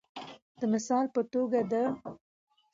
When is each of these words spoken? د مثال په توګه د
د 0.59 0.61
مثال 0.73 1.05
په 1.15 1.21
توګه 1.33 1.59
د 1.71 1.73